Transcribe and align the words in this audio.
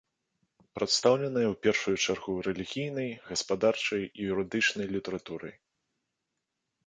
Прадстаўлена 0.77 1.41
ў 1.49 1.53
першую 1.65 1.93
чаргу 2.05 2.33
рэлігійнай, 2.47 3.09
гаспадарчай 3.29 4.03
і 4.07 4.21
юрыдычнай 4.31 4.87
літаратурай. 4.95 5.53